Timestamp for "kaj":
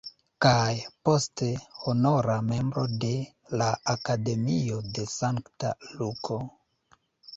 0.43-0.69